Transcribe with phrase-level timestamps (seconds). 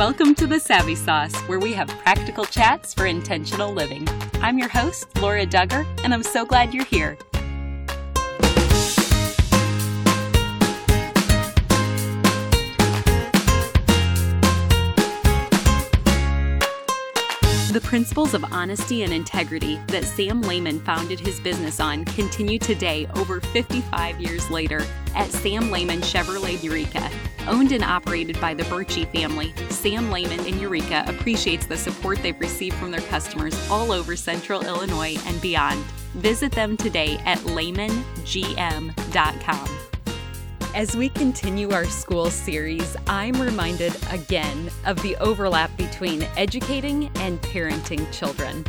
[0.00, 4.08] Welcome to the Savvy Sauce, where we have practical chats for intentional living.
[4.40, 7.18] I'm your host, Laura Dugger, and I'm so glad you're here.
[17.70, 23.06] The principles of honesty and integrity that Sam Leman founded his business on continue today,
[23.16, 24.82] over 55 years later,
[25.14, 27.10] at Sam Lehman Chevrolet Eureka.
[27.50, 32.38] Owned and operated by the Birchie family, Sam Leman in Eureka appreciates the support they've
[32.38, 35.84] received from their customers all over central Illinois and beyond.
[36.14, 38.08] Visit them today at lehmangm.com.
[40.76, 47.42] As we continue our school series, I'm reminded again of the overlap between educating and
[47.42, 48.64] parenting children.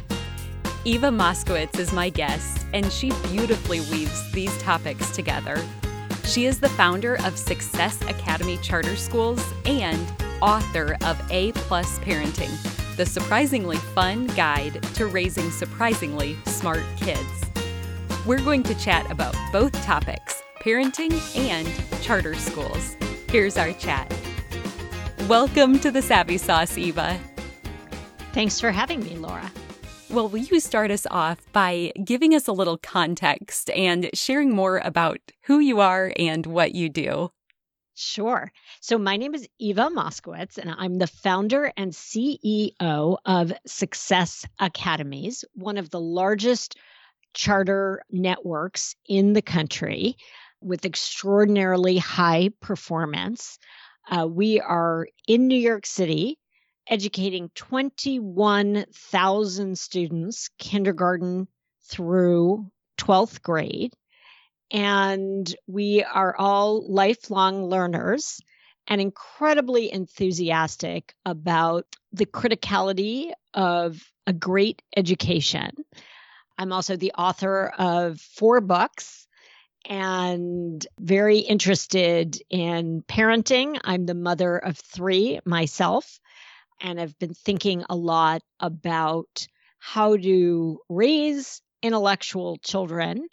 [0.86, 5.64] Eva Moskowitz is my guest, and she beautifully weaves these topics together.
[6.24, 12.96] She is the founder of Success Academy Charter Schools and author of A Plus Parenting,
[12.96, 17.46] the surprisingly fun guide to raising surprisingly smart kids.
[18.26, 21.68] We're going to chat about both topics parenting, and
[22.04, 22.96] charter schools.
[23.30, 24.14] Here's our chat.
[25.28, 27.20] Welcome to the Savvy Sauce, Eva.
[28.34, 29.52] Thanks for having me, Laura.
[30.12, 34.80] Well, will you start us off by giving us a little context and sharing more
[34.80, 37.32] about who you are and what you do?
[37.96, 38.52] Sure.
[38.82, 45.46] So, my name is Eva Moskowitz, and I'm the founder and CEO of Success Academies,
[45.54, 46.76] one of the largest
[47.34, 50.18] charter networks in the country
[50.60, 53.60] with extraordinarily high performance.
[54.10, 56.38] Uh, we are in New York City
[56.92, 61.48] educating 21,000 students, kindergarten
[61.86, 63.96] through 12th grade.
[64.70, 68.42] And we are all lifelong learners
[68.88, 75.72] and incredibly enthusiastic about the criticality of a great education.
[76.58, 79.28] I'm also the author of four books
[79.86, 83.80] and very interested in parenting.
[83.84, 86.20] I'm the mother of three myself,
[86.82, 89.48] and I've been thinking a lot about
[89.80, 93.28] how to raise intellectual children,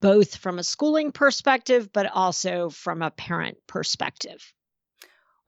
[0.00, 4.52] both from a schooling perspective, but also from a parent perspective.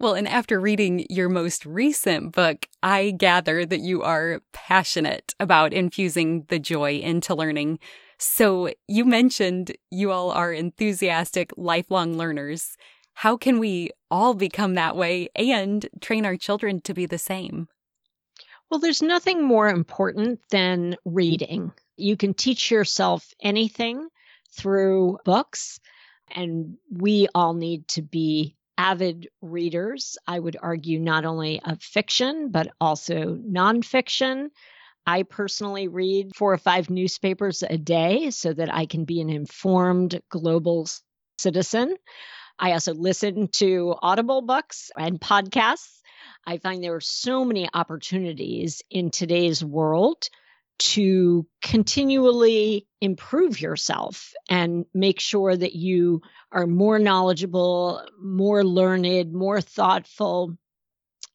[0.00, 5.74] Well, and after reading your most recent book, I gather that you are passionate about
[5.74, 7.80] infusing the joy into learning.
[8.18, 12.76] So you mentioned you all are enthusiastic, lifelong learners.
[13.12, 17.68] How can we all become that way and train our children to be the same?
[18.70, 21.72] Well, there's nothing more important than reading.
[21.96, 24.08] You can teach yourself anything
[24.56, 25.80] through books,
[26.30, 30.16] and we all need to be avid readers.
[30.26, 34.48] I would argue not only of fiction, but also nonfiction.
[35.06, 39.30] I personally read four or five newspapers a day so that I can be an
[39.30, 40.88] informed global
[41.38, 41.96] citizen.
[42.62, 46.02] I also listen to Audible books and podcasts.
[46.46, 50.28] I find there are so many opportunities in today's world
[50.80, 56.20] to continually improve yourself and make sure that you
[56.52, 60.58] are more knowledgeable, more learned, more thoughtful,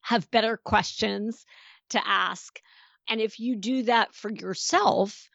[0.02, 1.44] have better questions
[1.90, 2.60] to ask.
[3.08, 5.28] And if you do that for yourself,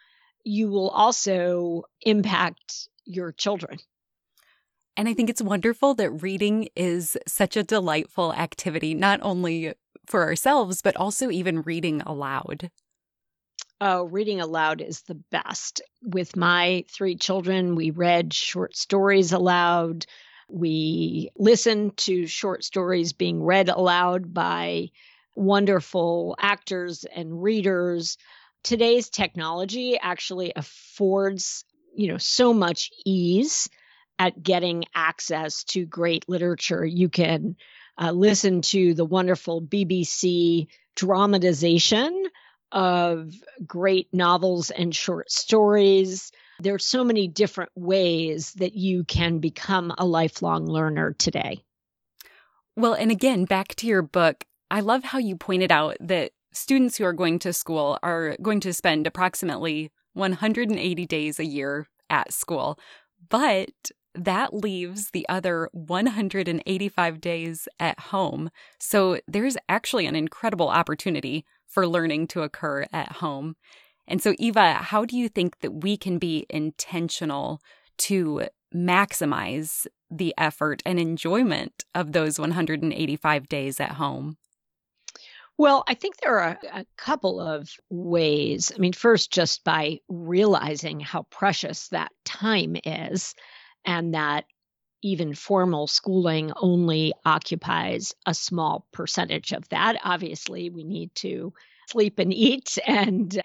[0.45, 3.77] you will also impact your children.
[4.97, 9.73] And I think it's wonderful that reading is such a delightful activity, not only
[10.05, 12.69] for ourselves, but also even reading aloud.
[13.79, 15.81] Oh, reading aloud is the best.
[16.03, 20.05] With my three children, we read short stories aloud.
[20.49, 24.89] We listened to short stories being read aloud by
[25.35, 28.17] wonderful actors and readers.
[28.61, 31.63] Today's technology actually affords,
[31.95, 33.69] you know, so much ease
[34.21, 36.85] at getting access to great literature.
[36.85, 37.55] You can
[37.99, 42.25] uh, listen to the wonderful BBC dramatization
[42.71, 43.33] of
[43.65, 46.31] great novels and short stories.
[46.59, 51.63] There are so many different ways that you can become a lifelong learner today.
[52.75, 56.95] Well, and again, back to your book, I love how you pointed out that students
[56.95, 62.31] who are going to school are going to spend approximately 180 days a year at
[62.31, 62.77] school,
[63.27, 63.71] but
[64.13, 68.49] that leaves the other 185 days at home.
[68.79, 73.55] So there's actually an incredible opportunity for learning to occur at home.
[74.07, 77.61] And so, Eva, how do you think that we can be intentional
[77.99, 84.37] to maximize the effort and enjoyment of those 185 days at home?
[85.57, 88.71] Well, I think there are a, couple of ways.
[88.75, 93.35] I mean, first, just by realizing how precious that time is,
[93.85, 94.45] and that
[95.03, 99.97] even formal schooling only occupies a small percentage of that.
[100.03, 101.53] Obviously, we need to
[101.89, 103.41] sleep and eat and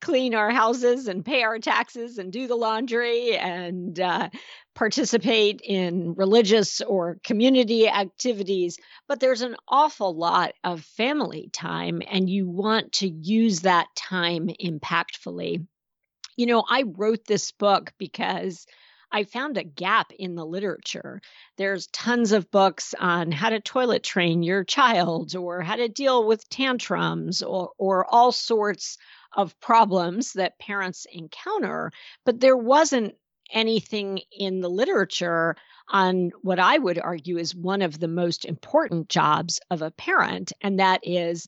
[0.00, 4.28] clean our houses and pay our taxes and do the laundry and uh,
[4.74, 8.78] participate in religious or community activities.
[9.08, 14.48] But there's an awful lot of family time, and you want to use that time
[14.48, 15.66] impactfully.
[16.36, 18.66] You know, I wrote this book because
[19.12, 21.20] I found a gap in the literature.
[21.56, 26.26] There's tons of books on how to toilet train your child or how to deal
[26.26, 28.98] with tantrums or, or all sorts
[29.34, 31.92] of problems that parents encounter,
[32.24, 33.14] but there wasn't
[33.52, 35.56] anything in the literature
[35.88, 40.52] on what I would argue is one of the most important jobs of a parent,
[40.60, 41.46] and that is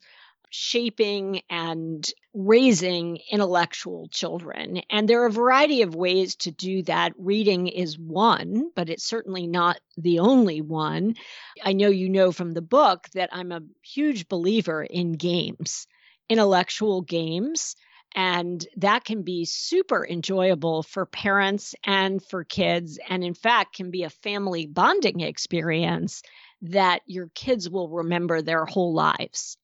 [0.50, 4.83] shaping and raising intellectual children.
[4.91, 7.12] And there are a variety of ways to do that.
[7.19, 11.15] Reading is one, but it's certainly not the only one.
[11.62, 15.87] I know you know from the book that I'm a huge believer in games,
[16.29, 17.77] intellectual games.
[18.15, 22.99] And that can be super enjoyable for parents and for kids.
[23.06, 26.23] And in fact, can be a family bonding experience
[26.62, 29.59] that your kids will remember their whole lives.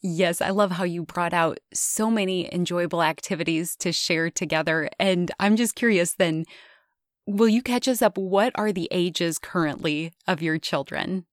[0.00, 4.88] Yes, I love how you brought out so many enjoyable activities to share together.
[4.98, 6.44] And I'm just curious then,
[7.26, 8.16] will you catch us up?
[8.16, 11.26] What are the ages currently of your children?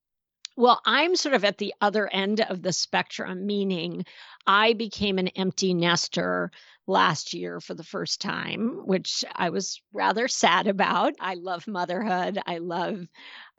[0.57, 4.05] Well, I'm sort of at the other end of the spectrum, meaning
[4.47, 6.49] I became an empty nester
[6.87, 11.13] last year for the first time, which I was rather sad about.
[11.19, 12.39] I love motherhood.
[12.45, 13.05] I love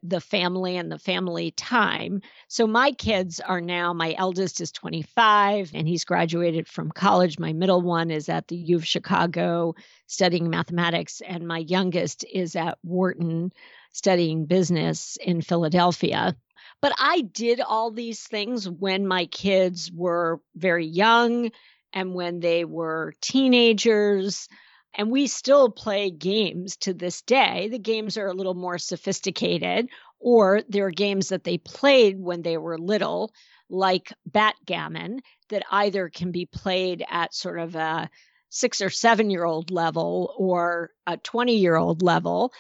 [0.03, 2.21] the family and the family time.
[2.49, 7.39] So my kids are now, my eldest is 25 and he's graduated from college.
[7.39, 9.75] My middle one is at the U of Chicago
[10.07, 13.53] studying mathematics, and my youngest is at Wharton
[13.93, 16.37] studying business in Philadelphia.
[16.83, 21.51] But I did all these things when my kids were very young
[21.93, 24.49] and when they were teenagers.
[24.95, 27.69] And we still play games to this day.
[27.71, 29.89] The games are a little more sophisticated,
[30.19, 33.33] or there are games that they played when they were little,
[33.69, 38.09] like backgammon, that either can be played at sort of a
[38.49, 42.53] six or seven year old level or a 20 year old level.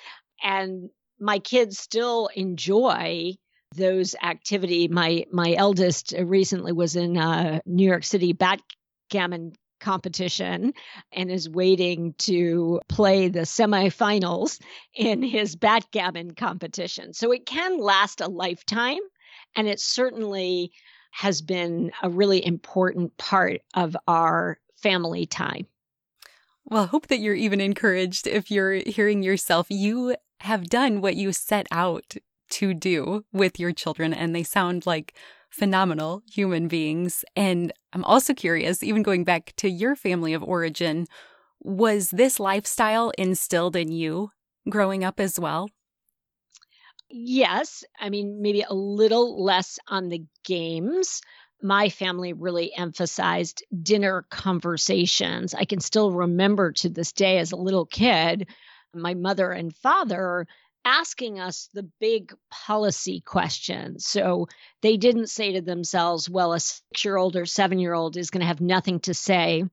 [0.42, 3.32] And my kids still enjoy
[3.74, 4.88] those activity.
[4.88, 10.72] My my eldest recently was in uh, New York City backgammon competition
[11.12, 14.60] and is waiting to play the semifinals
[14.94, 17.12] in his backgammon competition.
[17.12, 19.00] So it can last a lifetime,
[19.54, 20.72] and it certainly
[21.12, 25.66] has been a really important part of our family time.
[26.64, 29.66] Well, I hope that you're even encouraged if you're hearing yourself.
[29.70, 32.16] You have done what you set out
[32.50, 35.14] to do with your children, and they sound like
[35.56, 37.24] phenomenal human beings.
[37.34, 41.06] And I'm also curious, even going back to your family of origin,
[41.62, 44.30] was this lifestyle instilled in you
[44.68, 45.68] growing up as well?
[47.08, 47.84] Yes.
[47.98, 51.22] I mean, maybe a little less on the games.
[51.62, 55.54] My family really emphasized dinner conversations.
[55.54, 58.48] I can still remember to this day as a little kid,
[58.92, 60.46] my mother and father
[60.86, 64.06] asking us the big policy questions.
[64.06, 64.46] So
[64.82, 68.30] they didn't say to themselves, well, a six year old or seven year old is
[68.30, 69.64] going to have nothing to say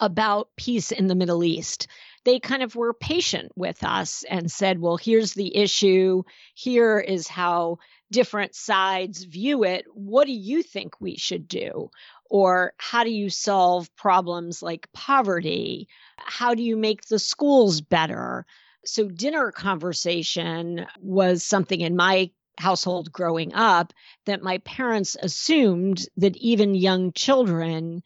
[0.00, 1.86] about peace in the Middle East.
[2.24, 6.22] They kind of were patient with us and said, well, here's the issue.
[6.54, 7.78] Here is how
[8.10, 9.84] different sides view it.
[9.92, 11.90] What do you think we should do?
[12.30, 15.88] Or how do you solve problems like poverty?
[16.16, 18.46] How do you make the schools better?
[18.88, 23.92] So, dinner conversation was something in my household growing up
[24.24, 28.02] that my parents assumed that even young children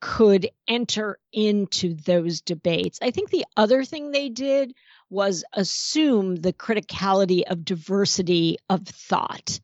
[0.00, 2.98] could enter into those debates.
[3.00, 4.74] I think the other thing they did
[5.08, 9.58] was assume the criticality of diversity of thought,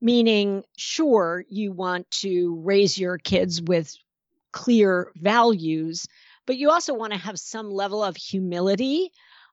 [0.00, 3.94] meaning, sure, you want to raise your kids with
[4.50, 6.06] clear values,
[6.46, 9.12] but you also want to have some level of humility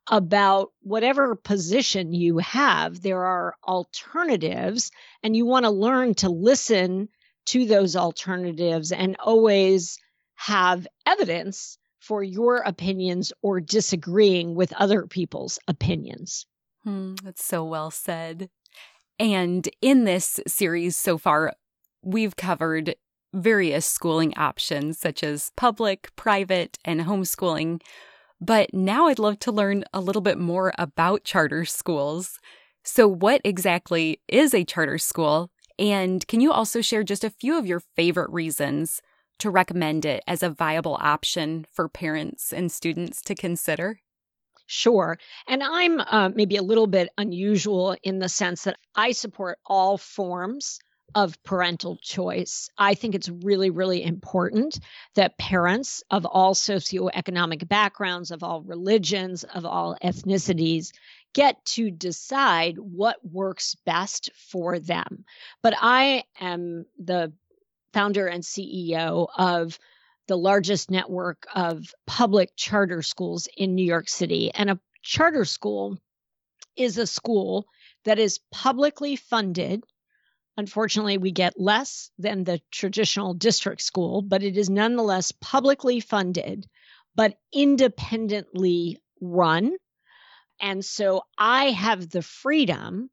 [0.10, 3.02] about whatever position you have.
[3.02, 4.92] There are alternatives,
[5.22, 7.10] and you want to learn to listen
[7.46, 9.98] to those alternatives and always
[10.36, 16.46] have evidence for your opinions or disagreeing with other people's opinions.
[16.84, 18.50] Hmm, that's so well said.
[19.20, 21.54] And in this series so far,
[22.02, 22.96] we've covered
[23.34, 27.82] various schooling options such as public, private, and homeschooling.
[28.44, 32.40] But now I'd love to learn a little bit more about charter schools.
[32.84, 35.50] So, what exactly is a charter school?
[35.80, 39.02] And can you also share just a few of your favorite reasons
[39.40, 44.02] to recommend it as a viable option for parents and students to consider?
[44.66, 45.18] Sure.
[45.48, 49.98] And I'm uh, maybe a little bit unusual in the sense that I support all
[49.98, 50.80] forms
[51.16, 52.70] of parental choice.
[52.78, 54.80] I think it's really, really important
[55.16, 60.92] that parents of all socioeconomic backgrounds, of all religions, of all ethnicities
[61.34, 65.26] get to decide what works best for them.
[65.62, 67.34] But I am the
[67.94, 69.80] founder and CEO of
[70.28, 74.52] the largest network of public charter schools in New York City.
[74.54, 75.98] And a charter school
[76.76, 77.68] is a school
[78.06, 79.84] that is publicly funded.
[80.56, 86.68] Unfortunately, we get less than the traditional district school, but it is nonetheless publicly funded,
[87.16, 89.76] but independently run.
[90.62, 93.10] And so I have the freedom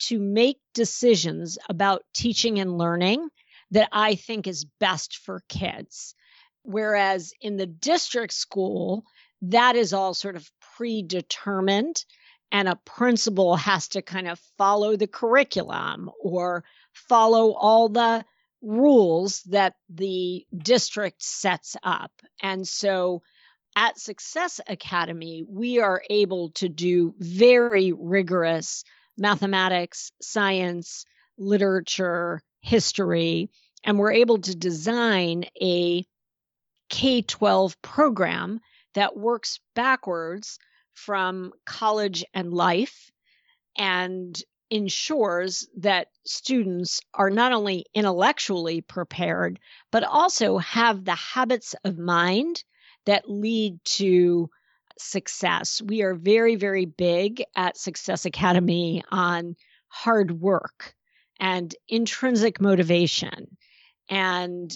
[0.00, 3.28] to make decisions about teaching and learning
[3.70, 6.14] that I think is best for kids.
[6.62, 9.04] Whereas in the district school,
[9.42, 12.04] that is all sort of predetermined,
[12.52, 18.24] and a principal has to kind of follow the curriculum or follow all the
[18.62, 22.12] rules that the district sets up.
[22.40, 23.22] And so
[23.74, 28.84] at Success Academy, we are able to do very rigorous
[29.16, 31.04] mathematics, science,
[31.38, 33.50] literature, history,
[33.84, 36.06] and we're able to design a
[36.88, 38.60] K 12 program
[38.94, 40.58] that works backwards
[40.94, 43.10] from college and life
[43.76, 44.40] and
[44.72, 49.60] ensures that students are not only intellectually prepared,
[49.90, 52.64] but also have the habits of mind
[53.04, 54.48] that lead to
[54.98, 55.82] success.
[55.84, 59.56] We are very, very big at Success Academy on
[59.88, 60.94] hard work
[61.38, 63.58] and intrinsic motivation
[64.08, 64.74] and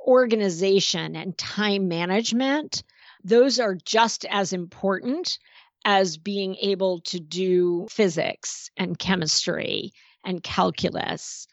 [0.00, 2.84] organization and time management,
[3.22, 5.38] those are just as important
[5.86, 9.92] as being able to do physics and chemistry
[10.24, 11.46] and calculus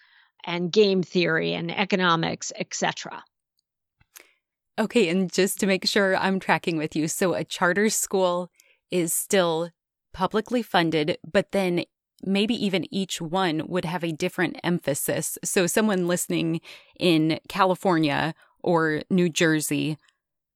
[0.43, 3.23] and game theory and economics, etc.
[4.79, 8.49] Okay, and just to make sure I'm tracking with you, so a charter school
[8.89, 9.69] is still
[10.13, 11.85] publicly funded, but then
[12.23, 15.37] maybe even each one would have a different emphasis.
[15.43, 16.59] So, someone listening
[16.99, 19.99] in California or New Jersey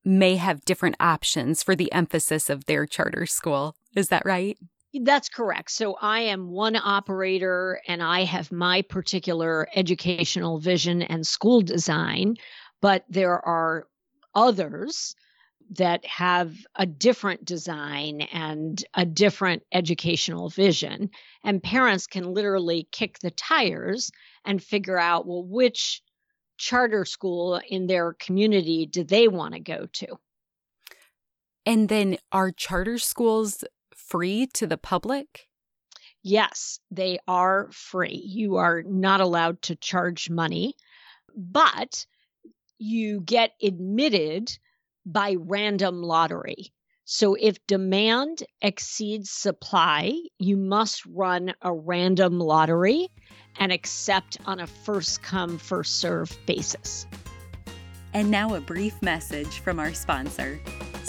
[0.08, 3.76] may have different options for the emphasis of their charter school.
[3.96, 4.58] Is that right?
[4.94, 5.70] That's correct.
[5.72, 12.36] So I am one operator and I have my particular educational vision and school design,
[12.82, 13.88] but there are
[14.34, 15.16] others
[15.72, 21.10] that have a different design and a different educational vision.
[21.44, 24.10] And parents can literally kick the tires
[24.46, 26.02] and figure out, well, which
[26.58, 30.08] charter school in their community do they want to go to?
[31.66, 33.64] And then are charter schools
[33.96, 35.48] free to the public?
[36.24, 38.22] Yes, they are free.
[38.26, 40.76] You are not allowed to charge money,
[41.36, 42.06] but
[42.80, 44.58] you get admitted
[45.06, 46.74] by random lottery.
[47.06, 53.10] So if demand exceeds supply, you must run a random lottery
[53.60, 57.08] and accept on a first come, first serve basis.
[58.14, 60.60] And now a brief message from our sponsor.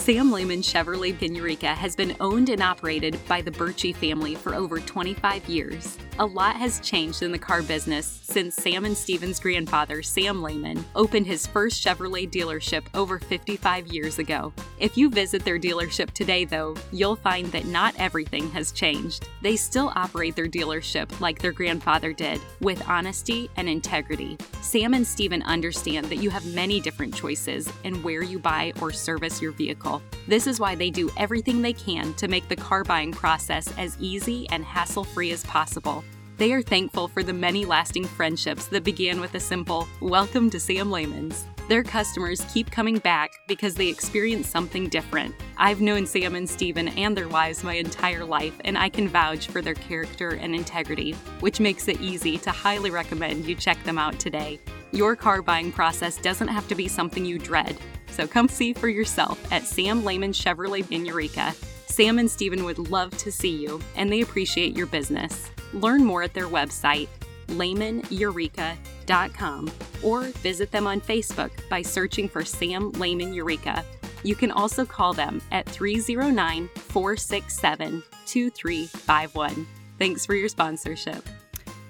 [0.09, 4.55] Sam Leman Chevrolet in Eureka has been owned and operated by the Birchie family for
[4.55, 5.99] over 25 years.
[6.19, 10.83] A lot has changed in the car business since Sam and Steven's grandfather, Sam Leman,
[10.97, 14.53] opened his first Chevrolet dealership over 55 years ago.
[14.79, 19.29] If you visit their dealership today, though, you'll find that not everything has changed.
[19.43, 24.39] They still operate their dealership like their grandfather did, with honesty and integrity.
[24.63, 28.91] Sam and Steven understand that you have many different choices in where you buy or
[28.91, 29.98] service your vehicle.
[30.27, 33.97] This is why they do everything they can to make the car buying process as
[34.01, 36.05] easy and hassle free as possible.
[36.39, 40.61] They are thankful for the many lasting friendships that began with a simple, Welcome to
[40.61, 41.45] Sam Leman's.
[41.69, 45.35] Their customers keep coming back because they experience something different.
[45.57, 49.49] I've known Sam and Steven and their wives my entire life, and I can vouch
[49.49, 53.99] for their character and integrity, which makes it easy to highly recommend you check them
[53.99, 54.61] out today.
[54.93, 57.77] Your car buying process doesn't have to be something you dread,
[58.11, 61.55] so come see for yourself at Sam Leman Chevrolet in Eureka.
[61.87, 65.51] Sam and Steven would love to see you, and they appreciate your business.
[65.73, 67.09] Learn more at their website,
[67.49, 69.71] sam-leman.com
[70.03, 73.85] or visit them on Facebook by searching for Sam Leman Eureka.
[74.23, 79.67] You can also call them at 309 467 2351.
[79.99, 81.25] Thanks for your sponsorship.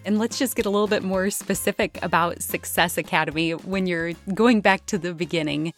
[0.05, 4.61] And let's just get a little bit more specific about Success Academy when you're going
[4.61, 5.75] back to the beginning.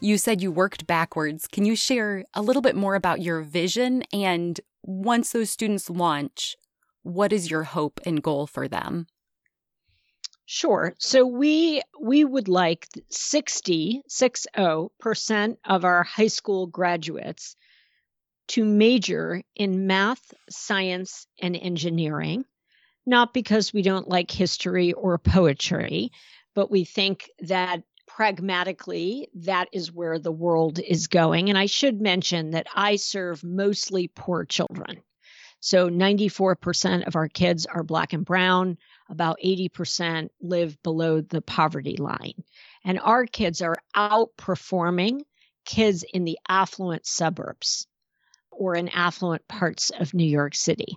[0.00, 1.46] You said you worked backwards.
[1.46, 4.02] Can you share a little bit more about your vision?
[4.12, 6.56] And once those students launch,
[7.02, 9.06] what is your hope and goal for them?
[10.46, 10.94] Sure.
[10.98, 17.54] So we we would like 60, 60% of our high school graduates
[18.48, 22.44] to major in math, science, and engineering,
[23.06, 26.10] not because we don't like history or poetry,
[26.56, 27.84] but we think that
[28.16, 31.48] pragmatically that is where the world is going.
[31.48, 35.02] And I should mention that I serve mostly poor children.
[35.60, 41.96] So 94% of our kids are black and brown, about 80% live below the poverty
[41.98, 42.42] line.
[42.84, 45.20] And our kids are outperforming
[45.64, 47.86] kids in the affluent suburbs
[48.50, 50.96] or in affluent parts of New York City.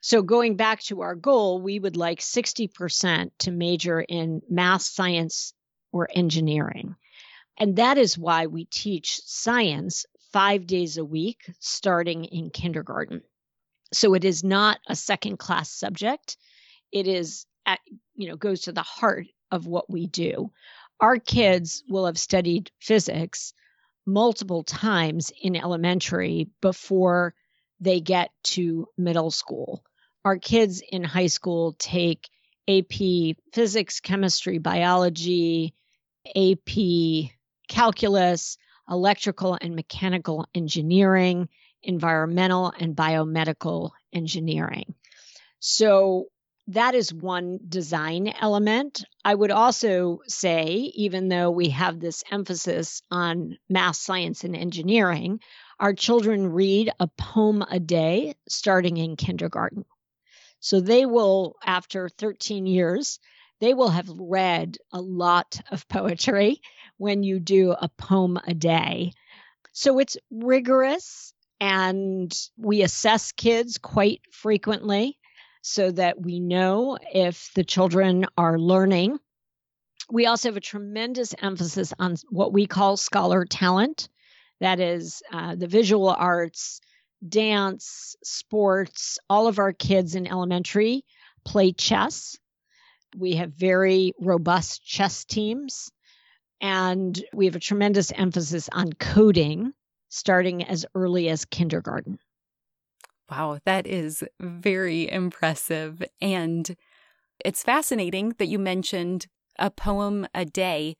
[0.00, 5.52] So, going back to our goal, we would like 60% to major in math, science,
[5.92, 6.96] or engineering.
[7.58, 13.22] And that is why we teach science five days a week, starting in kindergarten.
[13.92, 16.36] So it is not a second class subject.
[16.92, 17.80] It is, at,
[18.14, 20.52] you know, goes to the heart of what we do.
[21.00, 23.52] Our kids will have studied physics
[24.06, 27.34] multiple times in elementary before
[27.80, 29.82] they get to middle school.
[30.24, 32.28] Our kids in high school take
[32.70, 35.74] AP physics, chemistry, biology,
[36.36, 37.30] AP
[37.68, 38.56] calculus,
[38.88, 41.48] electrical and mechanical engineering,
[41.82, 44.94] environmental and biomedical engineering.
[45.60, 46.26] So
[46.68, 49.04] that is one design element.
[49.24, 55.40] I would also say, even though we have this emphasis on math, science, and engineering,
[55.78, 59.84] our children read a poem a day starting in kindergarten.
[60.60, 63.18] So they will, after 13 years,
[63.60, 66.60] they will have read a lot of poetry
[66.96, 69.12] when you do a poem a day.
[69.72, 75.18] So it's rigorous and we assess kids quite frequently
[75.62, 79.18] so that we know if the children are learning.
[80.10, 84.08] We also have a tremendous emphasis on what we call scholar talent
[84.60, 86.80] that is, uh, the visual arts,
[87.26, 89.18] dance, sports.
[89.28, 91.04] All of our kids in elementary
[91.44, 92.38] play chess.
[93.16, 95.90] We have very robust chess teams.
[96.60, 99.72] And we have a tremendous emphasis on coding
[100.10, 102.18] starting as early as kindergarten.
[103.30, 106.02] Wow, that is very impressive.
[106.20, 106.76] And
[107.44, 109.28] it's fascinating that you mentioned
[109.58, 110.96] a poem a day.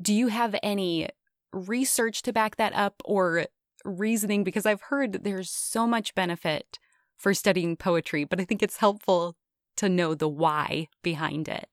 [0.00, 1.08] Do you have any
[1.52, 3.46] research to back that up or
[3.88, 4.44] reasoning?
[4.44, 6.78] Because I've heard that there's so much benefit
[7.16, 9.36] for studying poetry, but I think it's helpful
[9.76, 11.68] to know the why behind it.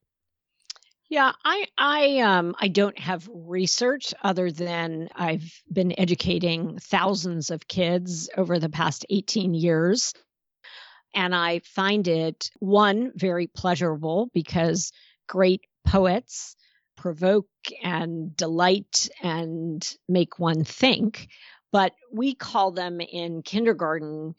[1.07, 7.67] Yeah, I I um I don't have research other than I've been educating thousands of
[7.67, 10.13] kids over the past 18 years.
[11.13, 14.91] And I find it one very pleasurable because
[15.27, 16.55] great poets
[16.97, 17.47] provoke
[17.83, 21.27] and delight and make one think.
[21.75, 24.35] But we call them in kindergarten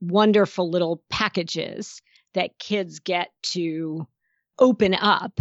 [0.00, 2.00] wonderful little packages
[2.32, 4.08] that kids get to
[4.58, 5.38] open up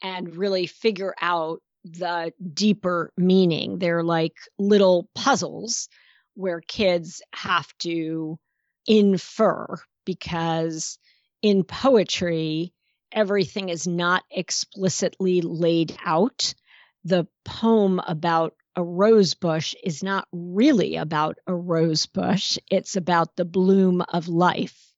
[0.00, 3.80] and really figure out the deeper meaning.
[3.80, 5.88] They're like little puzzles
[6.34, 8.38] where kids have to
[8.86, 11.00] infer because
[11.42, 12.72] in poetry,
[13.10, 16.54] everything is not explicitly laid out.
[17.02, 23.34] The poem about a rose bush is not really about a rose bush, it's about
[23.34, 24.92] the bloom of life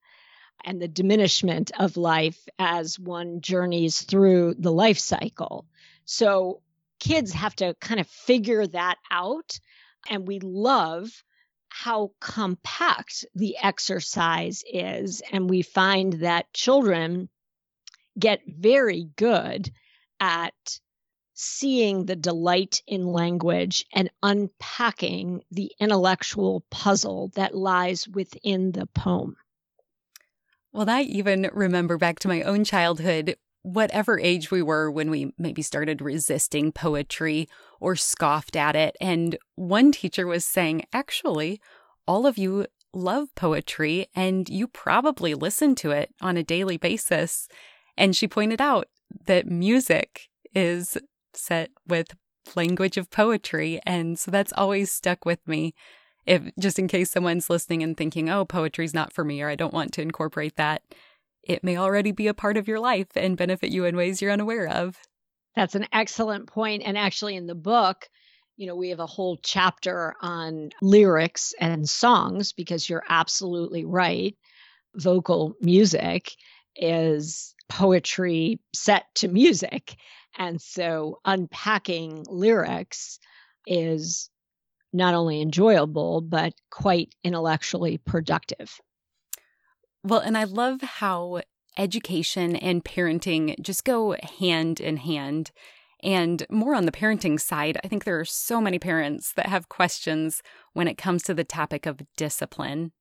[0.64, 5.64] and the diminishment of life as one journeys through the life cycle.
[6.04, 6.60] So
[6.98, 9.58] kids have to kind of figure that out.
[10.10, 11.08] And we love
[11.68, 15.22] how compact the exercise is.
[15.30, 17.28] And we find that children
[18.18, 19.70] get very good
[20.18, 20.80] at
[21.40, 29.36] seeing the delight in language and unpacking the intellectual puzzle that lies within the poem.
[30.72, 35.32] Well, I even remember back to my own childhood, whatever age we were when we
[35.38, 37.48] maybe started resisting poetry
[37.78, 38.96] or scoffed at it.
[39.00, 41.60] And one teacher was saying, actually,
[42.04, 47.46] all of you love poetry and you probably listen to it on a daily basis.
[47.96, 48.88] And she pointed out
[49.26, 50.98] that music is
[51.38, 52.14] set with
[52.56, 53.80] language of poetry.
[53.86, 55.74] And so that's always stuck with me.
[56.26, 59.54] If just in case someone's listening and thinking, oh, poetry's not for me, or I
[59.54, 60.82] don't want to incorporate that,
[61.42, 64.32] it may already be a part of your life and benefit you in ways you're
[64.32, 64.98] unaware of.
[65.56, 66.82] That's an excellent point.
[66.84, 68.08] And actually, in the book,
[68.56, 74.36] you know, we have a whole chapter on lyrics and songs because you're absolutely right.
[74.94, 76.32] Vocal music
[76.76, 79.96] is poetry set to music.
[80.36, 83.18] And so unpacking lyrics
[83.66, 84.30] is
[84.92, 88.80] not only enjoyable, but quite intellectually productive.
[90.02, 91.42] Well, and I love how
[91.76, 95.50] education and parenting just go hand in hand.
[96.02, 99.68] And more on the parenting side, I think there are so many parents that have
[99.68, 102.92] questions when it comes to the topic of discipline.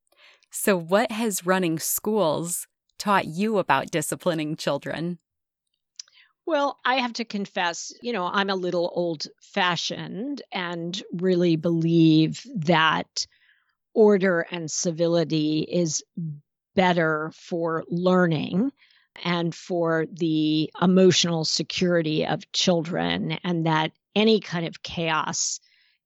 [0.50, 5.20] So, what has running schools taught you about disciplining children?
[6.48, 12.42] Well, I have to confess, you know, I'm a little old fashioned and really believe
[12.56, 13.28] that
[13.94, 16.06] order and civility is
[16.74, 18.72] better for learning
[19.26, 25.60] and for the emotional security of children and that any kind of chaos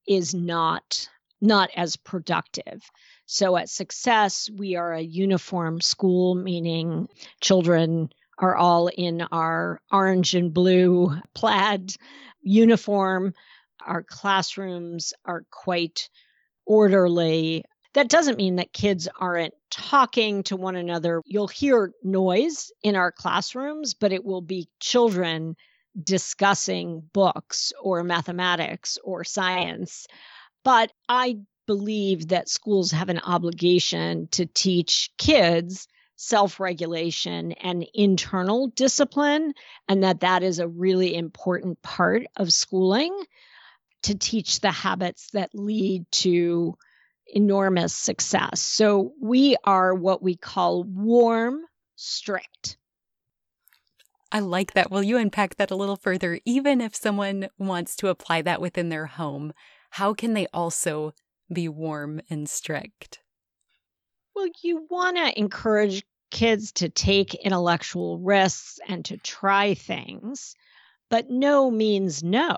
[0.07, 1.07] is not
[1.39, 2.81] not as productive.
[3.27, 7.07] So at Success, we are a uniform school, meaning
[7.41, 11.93] children are all in our orange and blue plaid
[12.41, 13.33] uniform.
[13.85, 16.09] Our classrooms are quite
[16.65, 17.63] orderly.
[17.93, 21.21] That doesn't mean that kids aren't talking to one another.
[21.25, 25.55] You'll hear noise in our classrooms, but it will be children
[26.01, 30.07] discussing books or mathematics or science.
[30.63, 35.87] But I believe that schools have an obligation to teach kids
[36.21, 39.53] self regulation and internal discipline,
[39.87, 43.17] and that that is a really important part of schooling
[44.03, 46.77] to teach the habits that lead to
[47.25, 48.61] enormous success.
[48.61, 51.61] So we are what we call warm
[51.95, 52.77] strict.
[54.31, 54.91] I like that.
[54.91, 56.39] Will you unpack that a little further?
[56.45, 59.53] Even if someone wants to apply that within their home,
[59.91, 61.13] how can they also
[61.51, 63.21] be warm and strict?
[64.35, 70.55] Well, you want to encourage kids to take intellectual risks and to try things,
[71.09, 72.57] but no means no.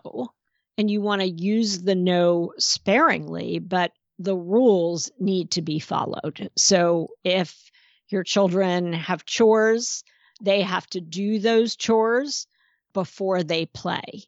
[0.77, 6.49] And you want to use the no sparingly, but the rules need to be followed.
[6.55, 7.71] So if
[8.09, 10.03] your children have chores,
[10.41, 12.47] they have to do those chores
[12.93, 14.23] before they play.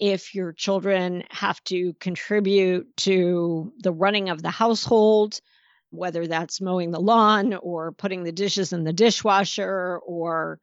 [0.00, 5.40] If your children have to contribute to the running of the household,
[5.90, 10.58] whether that's mowing the lawn or putting the dishes in the dishwasher or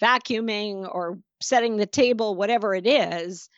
[0.00, 3.48] vacuuming or setting the table, whatever it is,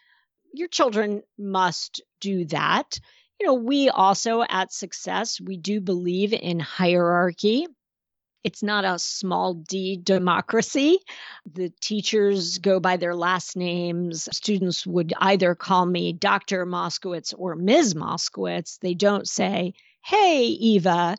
[0.52, 2.98] your children must do that.
[3.40, 7.66] You know, we also at Success, we do believe in hierarchy.
[8.44, 10.98] It's not a small d democracy.
[11.50, 14.28] The teachers go by their last names.
[14.30, 16.66] Students would either call me Dr.
[16.66, 17.94] Moskowitz or Ms.
[17.94, 18.78] Moskowitz.
[18.80, 19.72] They don't say,
[20.04, 21.16] hey, Eva,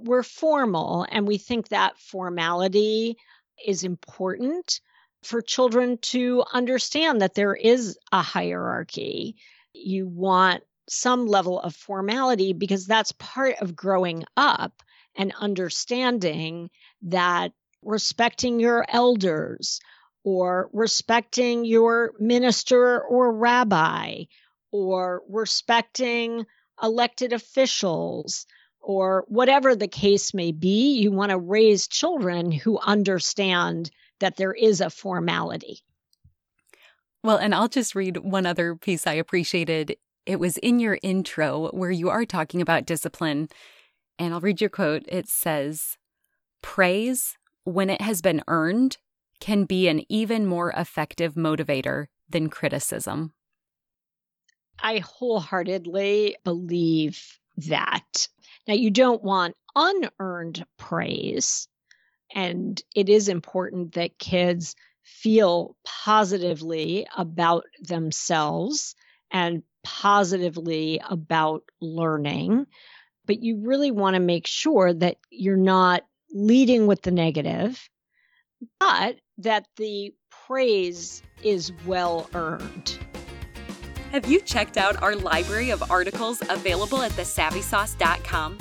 [0.00, 1.06] we're formal.
[1.08, 3.16] And we think that formality
[3.64, 4.80] is important
[5.22, 9.36] for children to understand that there is a hierarchy.
[9.72, 14.82] You want some level of formality because that's part of growing up
[15.16, 16.70] and understanding
[17.02, 19.80] that respecting your elders
[20.24, 24.24] or respecting your minister or rabbi
[24.72, 26.44] or respecting
[26.82, 28.46] elected officials
[28.80, 34.52] or whatever the case may be, you want to raise children who understand that there
[34.52, 35.80] is a formality.
[37.22, 39.96] Well, and I'll just read one other piece I appreciated.
[40.26, 43.48] It was in your intro where you are talking about discipline.
[44.18, 45.04] And I'll read your quote.
[45.08, 45.96] It says,
[46.60, 48.98] Praise, when it has been earned,
[49.40, 53.32] can be an even more effective motivator than criticism.
[54.82, 58.28] I wholeheartedly believe that.
[58.66, 61.68] Now, you don't want unearned praise.
[62.34, 68.94] And it is important that kids feel positively about themselves
[69.30, 72.66] and positively about learning.
[73.26, 77.88] But you really want to make sure that you're not leading with the negative,
[78.80, 80.14] but that the
[80.46, 82.98] praise is well earned.
[84.14, 88.56] Have you checked out our library of articles available at thesavvysauce.com?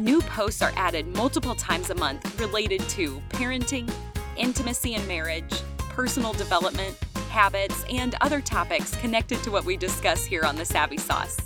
[0.00, 3.88] New posts are added multiple times a month related to parenting,
[4.36, 6.98] intimacy and marriage, personal development,
[7.30, 11.36] habits, and other topics connected to what we discuss here on the Savvy Sauce.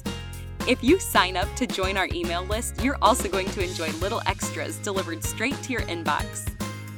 [0.67, 4.23] If you sign up to join our email list, you're also going to enjoy little
[4.25, 6.51] extras delivered straight to your inbox.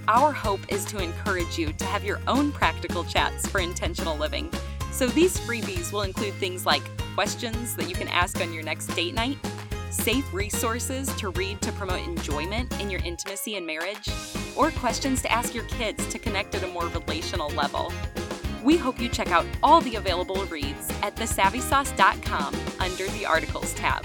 [0.07, 4.49] Our hope is to encourage you to have your own practical chats for intentional living.
[4.93, 6.83] So these freebies will include things like
[7.15, 9.39] questions that you can ask on your next date night,
[9.91, 14.09] safe resources to read to promote enjoyment in your intimacy and marriage,
[14.55, 17.91] or questions to ask your kids to connect at a more relational level.
[18.63, 24.05] We hope you check out all the available reads at thesavvysauce.com under the Articles tab.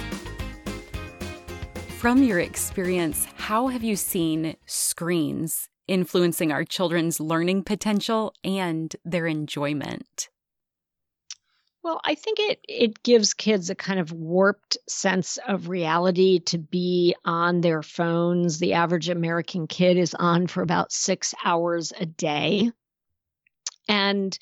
[2.00, 9.28] From your experience, how have you seen screens influencing our children's learning potential and their
[9.28, 10.30] enjoyment?
[11.88, 16.58] Well, I think it it gives kids a kind of warped sense of reality to
[16.58, 18.60] be on their phones.
[18.60, 22.74] The average American kid is on for about 6 hours a day.
[23.88, 24.38] And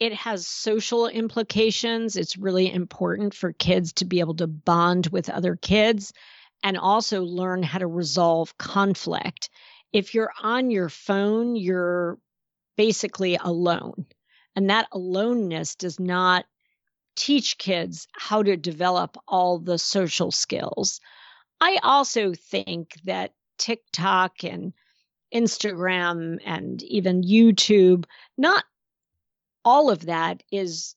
[0.00, 2.16] it has social implications.
[2.16, 6.14] It's really important for kids to be able to bond with other kids
[6.62, 9.50] and also learn how to resolve conflict
[9.92, 12.18] if you're on your phone, you're
[12.78, 14.06] basically alone.
[14.56, 16.46] And that aloneness does not
[17.20, 21.02] teach kids how to develop all the social skills.
[21.60, 24.72] I also think that TikTok and
[25.34, 28.06] Instagram and even YouTube,
[28.38, 28.64] not
[29.66, 30.96] all of that is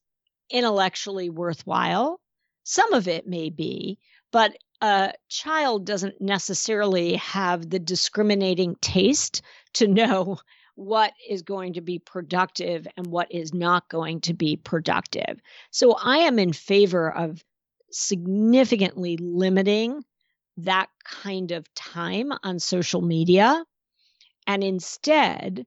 [0.50, 2.22] intellectually worthwhile.
[2.64, 4.00] Some of it may be,
[4.32, 9.42] but a child doesn't necessarily have the discriminating taste
[9.74, 10.38] to know
[10.76, 15.40] what is going to be productive and what is not going to be productive.
[15.72, 17.44] So I am in favor of
[17.92, 20.04] significantly limiting
[20.58, 23.64] that kind of time on social media
[24.48, 25.66] and instead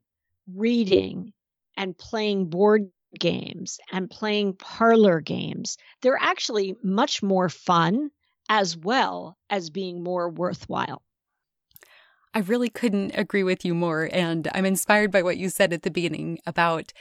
[0.53, 1.33] reading
[1.77, 5.79] and playing board games and playing parlor games.
[6.03, 8.11] They're actually much more fun
[8.49, 11.03] as well as being more worthwhile.
[12.37, 14.11] I really couldn't agree with you more.
[14.13, 16.93] And I'm inspired by what you said at the beginning about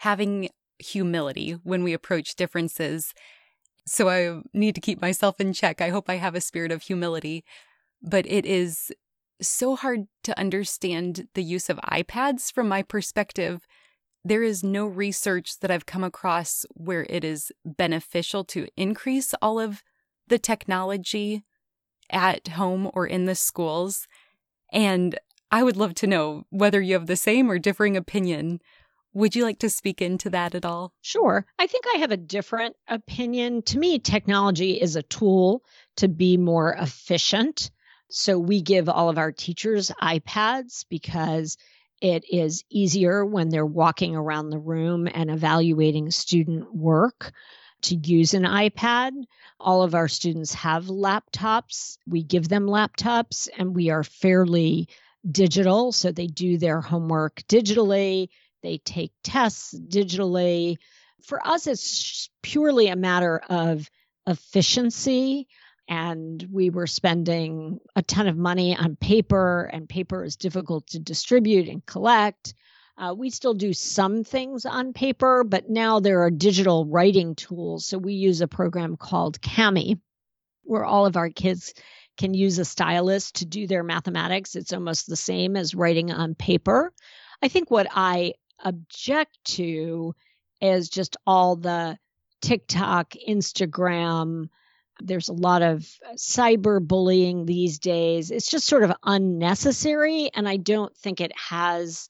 [0.00, 3.14] having humility when we approach differences.
[3.86, 5.80] So I need to keep myself in check.
[5.80, 7.42] I hope I have a spirit of humility.
[8.02, 8.92] But it is
[9.40, 13.66] so hard to understand the use of iPads from my perspective.
[14.22, 19.58] There is no research that I've come across where it is beneficial to increase all
[19.58, 19.82] of
[20.28, 21.44] the technology
[22.10, 24.06] at home or in the schools.
[24.72, 25.18] And
[25.50, 28.60] I would love to know whether you have the same or differing opinion.
[29.14, 30.94] Would you like to speak into that at all?
[31.02, 31.44] Sure.
[31.58, 33.62] I think I have a different opinion.
[33.62, 35.62] To me, technology is a tool
[35.96, 37.70] to be more efficient.
[38.08, 41.58] So we give all of our teachers iPads because
[42.00, 47.32] it is easier when they're walking around the room and evaluating student work
[47.82, 49.12] to use an iPad.
[49.60, 51.98] All of our students have laptops.
[52.06, 54.88] We give them laptops and we are fairly
[55.30, 55.92] digital.
[55.92, 58.28] So they do their homework digitally,
[58.62, 60.78] they take tests digitally.
[61.24, 63.88] For us, it's purely a matter of
[64.26, 65.48] efficiency.
[65.88, 71.00] And we were spending a ton of money on paper, and paper is difficult to
[71.00, 72.54] distribute and collect.
[72.96, 77.86] Uh, we still do some things on paper, but now there are digital writing tools.
[77.86, 79.98] So we use a program called Kami,
[80.64, 81.74] where all of our kids
[82.18, 84.54] can use a stylus to do their mathematics.
[84.54, 86.92] It's almost the same as writing on paper.
[87.42, 90.14] I think what I object to
[90.60, 91.98] is just all the
[92.42, 94.48] TikTok, Instagram,
[95.00, 98.30] there's a lot of cyber bullying these days.
[98.30, 100.30] It's just sort of unnecessary.
[100.34, 102.08] And I don't think it has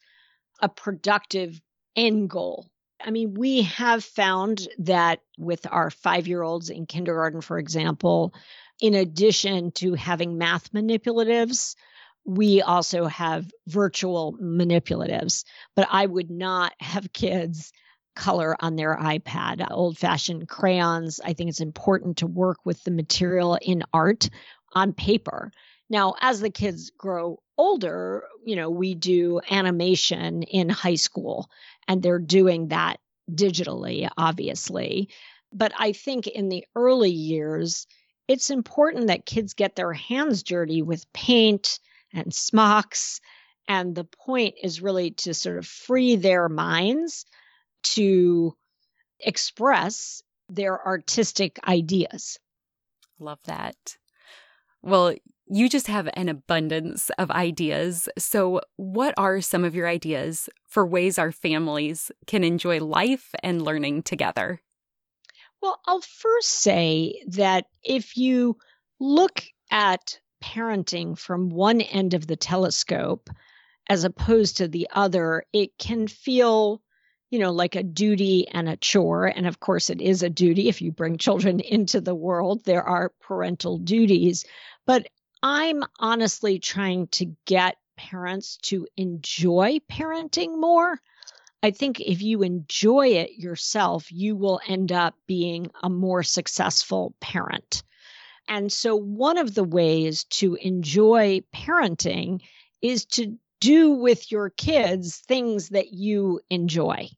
[0.62, 1.60] a productive
[1.96, 2.70] end goal.
[3.04, 8.32] I mean, we have found that with our five year olds in kindergarten, for example,
[8.80, 11.74] in addition to having math manipulatives,
[12.24, 15.44] we also have virtual manipulatives.
[15.74, 17.72] But I would not have kids
[18.14, 21.20] color on their iPad, old fashioned crayons.
[21.24, 24.28] I think it's important to work with the material in art
[24.74, 25.50] on paper.
[25.90, 31.50] Now, as the kids grow older, you know, we do animation in high school
[31.88, 32.98] and they're doing that
[33.30, 35.08] digitally, obviously.
[35.52, 37.86] But I think in the early years,
[38.28, 41.78] it's important that kids get their hands dirty with paint
[42.12, 43.20] and smocks.
[43.68, 47.26] And the point is really to sort of free their minds
[47.94, 48.56] to
[49.20, 52.38] express their artistic ideas.
[53.18, 53.76] Love that.
[54.82, 55.14] Well,
[55.46, 58.08] you just have an abundance of ideas.
[58.18, 63.62] So, what are some of your ideas for ways our families can enjoy life and
[63.62, 64.60] learning together?
[65.60, 68.56] Well, I'll first say that if you
[68.98, 73.30] look at parenting from one end of the telescope
[73.88, 76.82] as opposed to the other, it can feel
[77.32, 79.24] you know, like a duty and a chore.
[79.24, 80.68] And of course, it is a duty.
[80.68, 84.44] If you bring children into the world, there are parental duties.
[84.86, 85.08] But
[85.42, 91.00] I'm honestly trying to get parents to enjoy parenting more.
[91.62, 97.14] I think if you enjoy it yourself, you will end up being a more successful
[97.20, 97.82] parent.
[98.48, 102.40] And so, one of the ways to enjoy parenting
[102.80, 107.08] is to do with your kids things that you enjoy.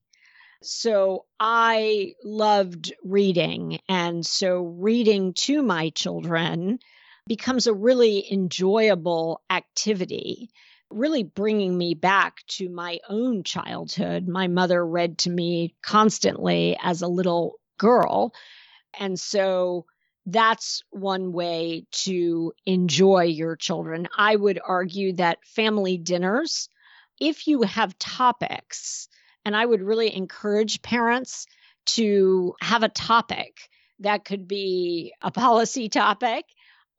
[0.62, 3.80] So I loved reading.
[3.88, 6.80] And so reading to my children
[7.26, 10.50] becomes a really enjoyable activity,
[10.90, 14.28] really bringing me back to my own childhood.
[14.28, 18.34] My mother read to me constantly as a little girl.
[18.98, 19.86] And so
[20.26, 24.08] that's one way to enjoy your children.
[24.16, 26.68] I would argue that family dinners,
[27.20, 29.08] if you have topics
[29.44, 31.46] and I would really encourage parents
[31.86, 33.68] to have a topic
[34.00, 36.44] that could be a policy topic.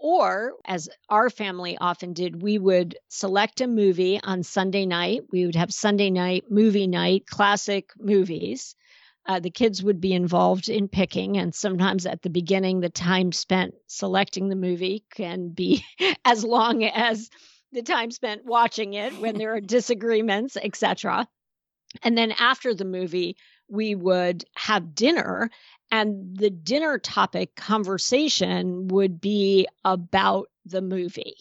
[0.08, 5.24] Or, as our family often did, we would select a movie on Sunday night.
[5.32, 8.76] We would have Sunday night, movie night, classic movies.
[9.26, 13.32] Uh, the kids would be involved in picking, and sometimes at the beginning, the time
[13.32, 15.84] spent selecting the movie can be
[16.24, 17.32] as long as
[17.72, 21.28] the time spent watching it when there are disagreements, etc.
[22.04, 23.38] And then after the movie,
[23.68, 25.50] we would have dinner,
[25.92, 31.36] and the dinner topic conversation would be about the movie.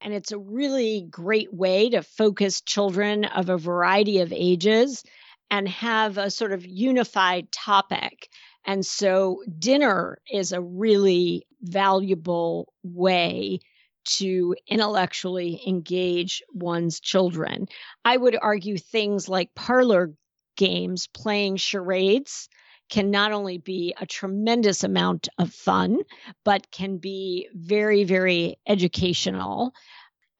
[0.00, 5.04] And it's a really great way to focus children of a variety of ages
[5.50, 8.28] and have a sort of unified topic.
[8.64, 13.60] And so, dinner is a really valuable way
[14.04, 17.66] to intellectually engage one's children.
[18.04, 20.12] I would argue things like parlor
[20.56, 22.48] games, playing charades,
[22.90, 26.00] can not only be a tremendous amount of fun,
[26.44, 29.72] but can be very, very educational,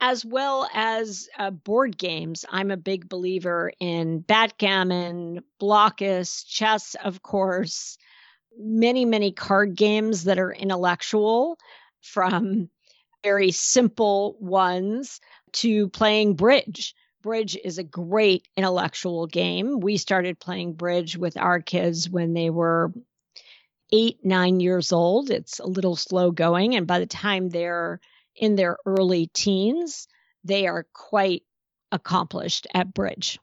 [0.01, 2.45] as well as uh, board games.
[2.51, 7.97] I'm a big believer in backgammon, Blokus, chess, of course,
[8.59, 11.57] many, many card games that are intellectual
[12.03, 12.69] from
[13.23, 15.21] very simple ones
[15.53, 16.95] to playing bridge.
[17.23, 19.81] Bridge is a great intellectual game.
[19.81, 22.93] We started playing bridge with our kids when they were
[23.93, 25.31] eight, nine years old.
[25.31, 26.75] It's a little slow going.
[26.77, 28.01] And by the time they're
[28.35, 30.09] in their early teens,
[30.45, 31.43] they are quite
[31.93, 33.39] accomplished at bridge.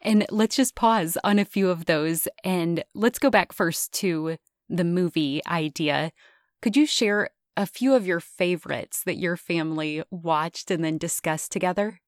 [0.00, 4.36] And let's just pause on a few of those and let's go back first to
[4.68, 6.12] the movie idea.
[6.60, 11.52] Could you share a few of your favorites that your family watched and then discussed
[11.52, 12.00] together?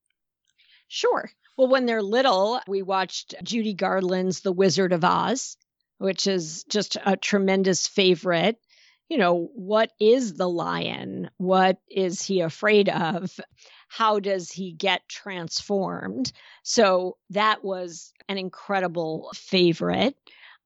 [0.89, 1.31] Sure.
[1.57, 5.57] Well, when they're little, we watched Judy Garland's The Wizard of Oz,
[5.99, 8.59] which is just a tremendous favorite.
[9.09, 11.31] You know, what is the lion?
[11.37, 13.39] What is he afraid of?
[13.89, 16.33] How does he get transformed?
[16.63, 20.17] So that was an incredible favorite.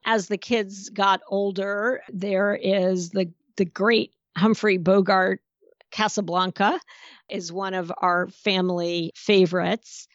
[0.05, 5.43] As the kids got older, there is the the great Humphrey Bogart
[5.91, 6.81] Casablanca
[7.29, 10.09] is one of our family favorites.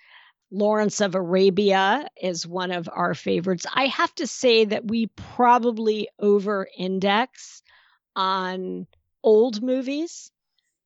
[0.51, 3.65] Lawrence of Arabia is one of our favorites.
[3.73, 7.63] I have to say that we probably over index
[8.15, 8.86] on
[9.23, 10.31] old movies.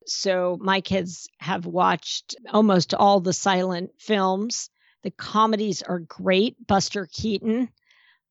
[0.06, 4.70] So my kids have watched almost all the silent films.
[5.04, 6.56] The comedies are great.
[6.66, 7.70] Buster Keaton,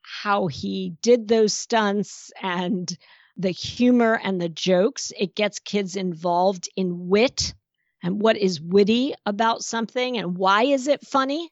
[0.01, 2.97] how he did those stunts and
[3.37, 5.12] the humor and the jokes.
[5.18, 7.55] It gets kids involved in wit
[8.03, 11.51] and what is witty about something and why is it funny?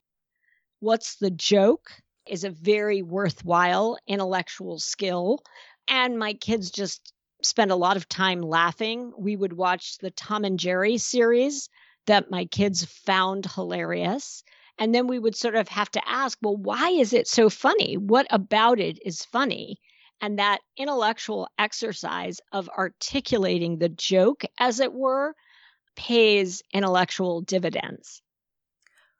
[0.79, 1.91] What's the joke?
[2.27, 5.43] Is a very worthwhile intellectual skill.
[5.87, 7.13] And my kids just
[7.43, 9.13] spend a lot of time laughing.
[9.17, 11.69] We would watch the Tom and Jerry series
[12.07, 14.43] that my kids found hilarious.
[14.77, 17.95] And then we would sort of have to ask, well, why is it so funny?
[17.95, 19.77] What about it is funny?
[20.21, 25.35] And that intellectual exercise of articulating the joke, as it were,
[25.95, 28.21] pays intellectual dividends.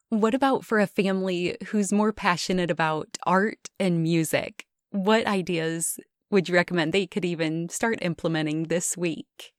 [0.09, 4.65] What about for a family who's more passionate about art and music?
[4.91, 5.99] What ideas
[6.31, 9.53] would you recommend they could even start implementing this week?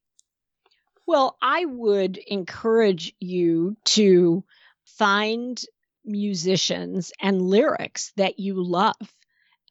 [1.06, 4.44] Well, I would encourage you to
[4.84, 5.60] find
[6.04, 8.94] musicians and lyrics that you love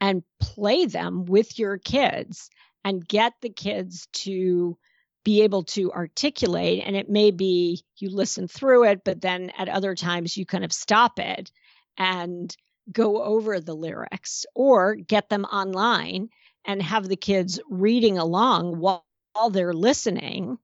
[0.05, 2.51] and play them with your kids
[2.83, 4.77] and get the kids to
[5.23, 6.83] be able to articulate.
[6.85, 10.63] And it may be you listen through it, but then at other times you kind
[10.63, 11.51] of stop it
[11.97, 12.55] and
[12.91, 16.29] go over the lyrics or get them online
[16.65, 20.59] and have the kids reading along while, while they're listening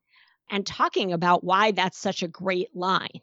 [0.51, 3.21] and talking about why that's such a great line.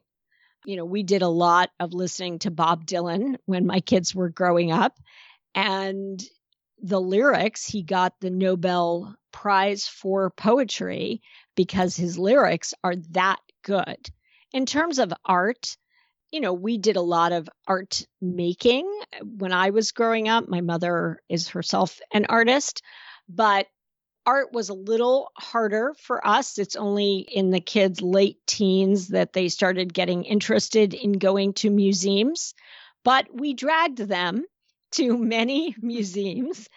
[0.67, 4.31] You know, we did a lot of listening to Bob Dylan when my kids were
[4.31, 4.99] growing up.
[5.59, 6.23] And
[6.81, 11.21] the lyrics, he got the Nobel Prize for Poetry
[11.57, 14.09] because his lyrics are that good.
[14.53, 15.77] In terms of art,
[16.31, 18.89] you know, we did a lot of art making
[19.21, 20.47] when I was growing up.
[20.47, 22.81] My mother is herself an artist,
[23.29, 23.67] but
[24.25, 26.57] art was a little harder for us.
[26.59, 31.71] It's only in the kids' late teens that they started getting interested in going to
[31.71, 32.55] museums,
[33.03, 34.45] but we dragged them
[34.93, 36.69] to many museums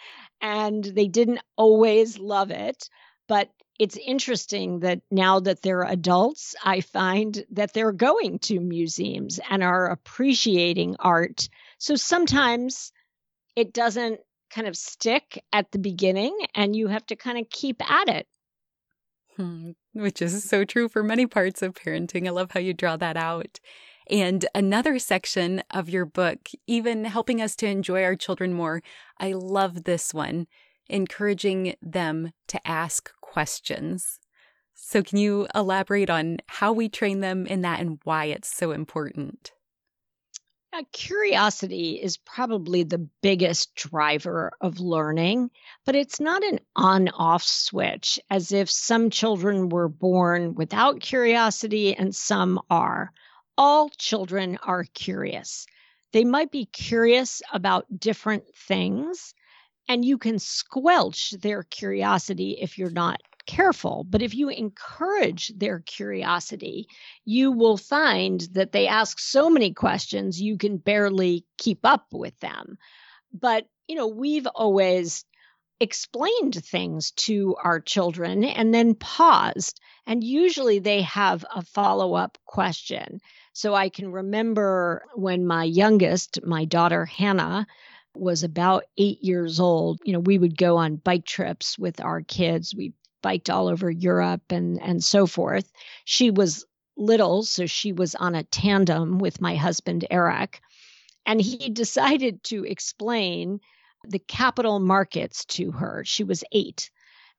[0.42, 2.90] and they didn't always love it.
[3.28, 3.50] But
[3.80, 9.64] it's interesting that now that they're adults, I find that they're going to museums and
[9.64, 11.50] are appreciating art.
[11.78, 12.92] So sometimes
[13.56, 14.20] it doesn't
[14.52, 18.28] kind of stick at the beginning and you have to kind of keep at it.
[19.38, 22.28] Hmm, which is so true for many parts of parenting.
[22.28, 23.60] I love how you draw that out.
[24.12, 28.84] And another section of your book, even helping us to enjoy our children more.
[29.18, 30.48] I love this one,
[30.90, 34.20] encouraging them to ask questions.
[34.74, 38.72] So, can you elaborate on how we train them in that and why it's so
[38.72, 39.54] important?
[40.74, 45.52] Yeah, curiosity is probably the biggest driver of learning,
[45.86, 51.96] but it's not an on off switch, as if some children were born without curiosity
[51.96, 53.14] and some are.
[53.64, 55.68] All children are curious.
[56.14, 59.36] They might be curious about different things,
[59.88, 64.04] and you can squelch their curiosity if you're not careful.
[64.10, 66.88] But if you encourage their curiosity,
[67.24, 72.40] you will find that they ask so many questions you can barely keep up with
[72.40, 72.80] them.
[73.32, 75.24] But, you know, we've always
[75.80, 79.80] explained things to our children and then paused.
[80.08, 83.20] And usually they have a follow up question.
[83.54, 87.68] So I can remember when my youngest, my daughter Hannah,
[88.16, 92.22] was about eight years old, you know, we would go on bike trips with our
[92.22, 92.76] kids.
[92.76, 95.72] We biked all over Europe and and so forth.
[96.06, 96.66] She was
[96.98, 100.62] little, so she was on a tandem with my husband Eric,
[101.26, 103.60] and he decided to explain
[104.08, 106.04] the capital markets to her.
[106.06, 106.90] She was 8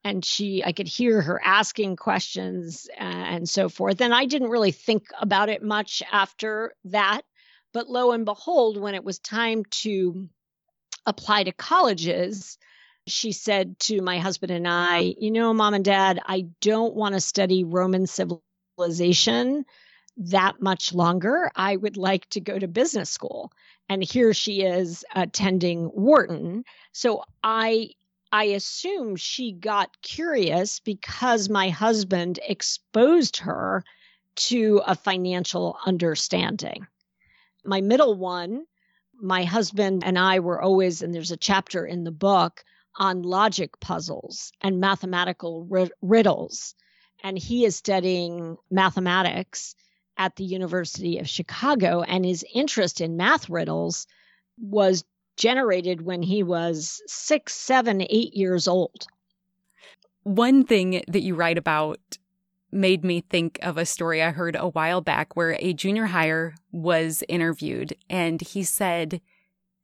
[0.05, 4.73] and she I could hear her asking questions and so forth and I didn't really
[4.73, 7.23] think about it much after that
[7.73, 10.29] but lo and behold when it was time to
[11.07, 12.59] apply to colleges
[13.07, 17.15] she said to my husband and I, You know, mom and dad, I don't want
[17.15, 19.65] to study Roman civilization
[20.17, 21.51] that much longer.
[21.57, 23.53] I would like to go to business school.
[23.89, 26.65] And here she is attending Wharton.
[26.93, 27.91] So I
[28.33, 33.85] I assume she got curious because my husband exposed her
[34.35, 36.87] to a financial understanding.
[37.63, 38.65] My middle one,
[39.21, 42.65] my husband and I were always, and there's a chapter in the book
[42.97, 45.69] on logic puzzles and mathematical
[46.01, 46.75] riddles.
[47.23, 49.75] And he is studying mathematics
[50.17, 52.01] at the University of Chicago.
[52.01, 54.07] And his interest in math riddles
[54.59, 55.05] was
[55.37, 59.07] generated when he was six, seven, eight years old.
[60.23, 61.99] One thing that you write about
[62.71, 66.55] made me think of a story I heard a while back where a junior hire
[66.71, 69.21] was interviewed and he said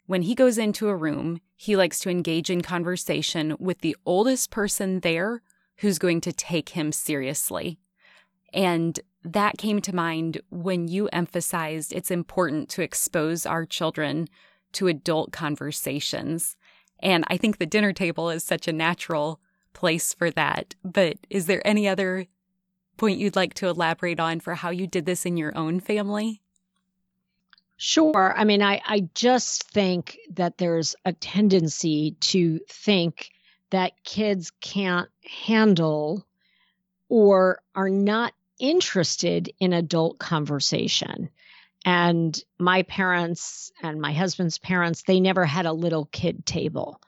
[0.06, 4.50] when he goes into a room, he likes to engage in conversation with the oldest
[4.50, 5.42] person there
[5.78, 7.78] who's going to take him seriously.
[8.54, 14.28] And that came to mind when you emphasized it's important to expose our children
[14.72, 16.56] to adult conversations.
[17.00, 19.40] And I think the dinner table is such a natural
[19.72, 20.74] place for that.
[20.84, 22.26] But is there any other
[22.96, 26.42] point you'd like to elaborate on for how you did this in your own family?
[27.76, 28.34] Sure.
[28.36, 33.30] I mean, I, I just think that there's a tendency to think
[33.70, 35.08] that kids can't
[35.44, 36.26] handle
[37.08, 41.30] or are not interested in adult conversation.
[41.84, 47.00] And my parents and my husband's parents, they never had a little kid table.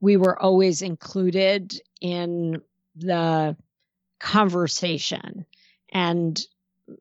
[0.00, 2.62] We were always included in
[2.96, 3.56] the
[4.18, 5.46] conversation.
[5.92, 6.40] And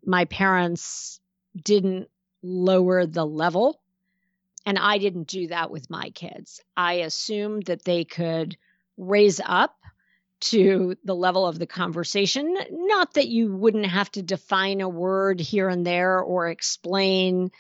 [0.06, 1.20] my parents
[1.62, 2.10] didn't
[2.42, 3.80] lower the level.
[4.66, 6.62] And I didn't do that with my kids.
[6.76, 8.58] I assumed that they could
[8.98, 9.76] raise up
[10.40, 12.58] to the level of the conversation.
[12.72, 17.52] Not that you wouldn't have to define a word here and there or explain,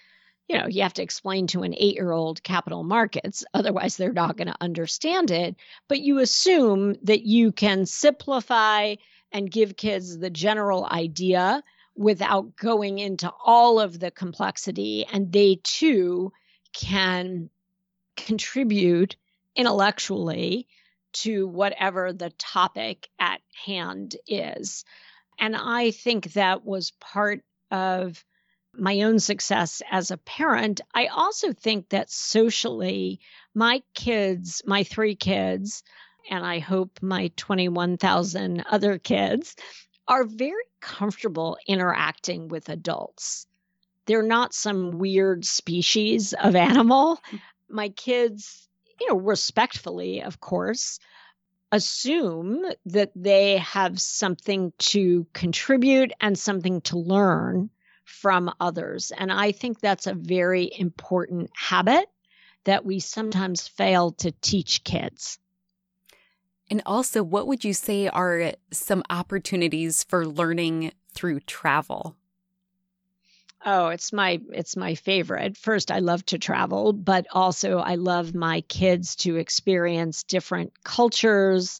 [0.48, 3.44] you know, you have to explain to an eight year old capital markets.
[3.54, 5.56] Otherwise, they're not going to understand it.
[5.88, 8.96] But you assume that you can simplify
[9.32, 11.64] and give kids the general idea
[11.96, 15.06] without going into all of the complexity.
[15.12, 16.32] And they too
[16.74, 17.50] can
[18.16, 19.18] contribute
[19.56, 20.68] intellectually
[21.14, 24.86] to whatever the topic at hand is.
[25.38, 28.24] And I think that was part of
[28.74, 30.82] my own success as a parent.
[30.94, 33.20] I also think that socially,
[33.54, 35.84] my kids, my three kids,
[36.30, 39.56] and I hope my 21,000 other kids
[40.08, 43.48] are very comfortable interacting with adults.
[44.06, 47.20] They're not some weird species of animal.
[47.32, 47.42] Mm.
[47.70, 48.69] My kids
[49.00, 51.00] you know, respectfully, of course,
[51.72, 57.70] assume that they have something to contribute and something to learn
[58.06, 59.12] from others.
[59.16, 62.08] And I think that's a very important habit
[62.64, 65.40] that we sometimes fail to teach kids.
[66.72, 72.16] And also, what would you say are some opportunities for learning through travel?
[73.66, 75.58] Oh, it's my it's my favorite.
[75.58, 81.80] First, I love to travel, but also I love my kids to experience different cultures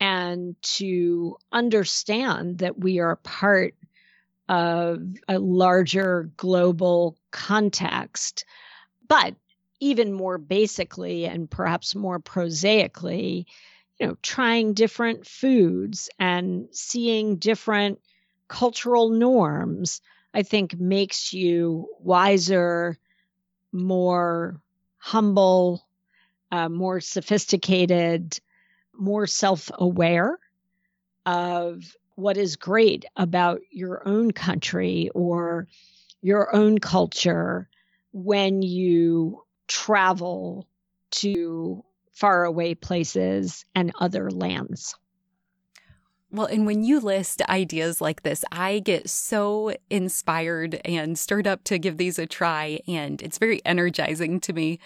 [0.00, 3.74] and to understand that we are part
[4.48, 8.44] of a larger global context.
[9.08, 9.34] But
[9.80, 13.46] even more basically and perhaps more prosaically,
[14.00, 18.00] you know, trying different foods and seeing different
[18.48, 20.00] cultural norms
[20.36, 22.98] I think makes you wiser,
[23.72, 24.60] more
[24.98, 25.88] humble,
[26.52, 28.38] uh, more sophisticated,
[28.92, 30.38] more self aware
[31.24, 35.68] of what is great about your own country or
[36.20, 37.70] your own culture
[38.12, 40.68] when you travel
[41.12, 41.82] to
[42.12, 44.96] faraway places and other lands.
[46.30, 51.62] Well, and when you list ideas like this, I get so inspired and stirred up
[51.64, 54.80] to give these a try, and it's very energizing to me.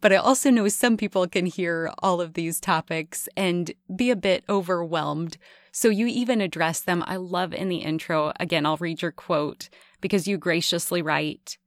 [0.00, 4.16] But I also know some people can hear all of these topics and be a
[4.16, 5.36] bit overwhelmed.
[5.72, 7.02] So you even address them.
[7.06, 9.68] I love in the intro, again, I'll read your quote
[10.00, 11.58] because you graciously write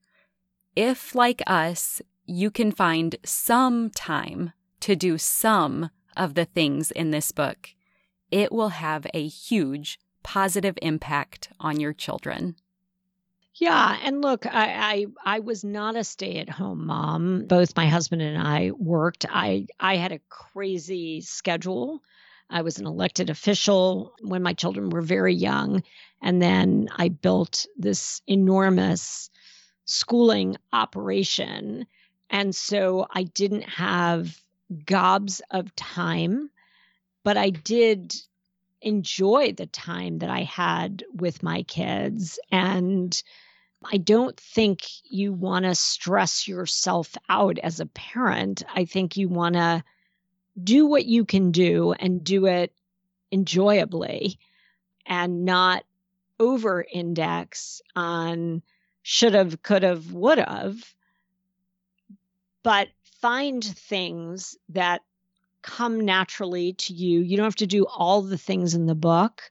[0.74, 7.10] If, like us, you can find some time to do some of the things in
[7.10, 7.70] this book,
[8.30, 12.56] it will have a huge positive impact on your children.
[13.54, 17.46] Yeah, and look, I, I I was not a stay-at-home mom.
[17.46, 19.26] Both my husband and I worked.
[19.28, 22.00] I I had a crazy schedule.
[22.50, 25.82] I was an elected official when my children were very young,
[26.22, 29.28] and then I built this enormous
[29.86, 31.86] schooling operation.
[32.30, 34.38] And so I didn't have
[34.84, 36.50] gobs of time
[37.28, 38.14] but I did
[38.80, 42.38] enjoy the time that I had with my kids.
[42.50, 43.22] And
[43.84, 48.62] I don't think you want to stress yourself out as a parent.
[48.74, 49.84] I think you want to
[50.64, 52.72] do what you can do and do it
[53.30, 54.38] enjoyably
[55.04, 55.84] and not
[56.40, 58.62] over index on
[59.02, 60.76] should have, could have, would have,
[62.62, 62.88] but
[63.20, 65.02] find things that
[65.62, 67.20] come naturally to you.
[67.20, 69.42] You don't have to do all the things in the book.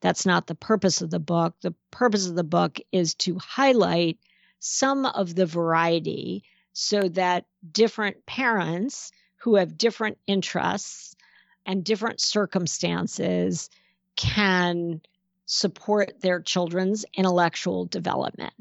[0.00, 1.54] That's not the purpose of the book.
[1.62, 4.18] The purpose of the book is to highlight
[4.58, 11.16] some of the variety so that different parents who have different interests
[11.64, 13.70] and different circumstances
[14.16, 15.00] can
[15.46, 18.54] support their children's intellectual development.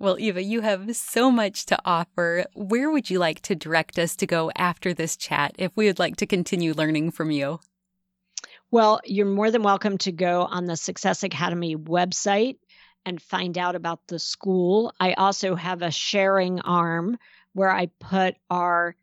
[0.00, 2.44] Well, Eva, you have so much to offer.
[2.54, 5.98] Where would you like to direct us to go after this chat if we would
[5.98, 7.58] like to continue learning from you?
[8.70, 12.58] Well, you're more than welcome to go on the Success Academy website
[13.04, 14.94] and find out about the school.
[15.00, 17.18] I also have a sharing arm
[17.54, 18.94] where I put our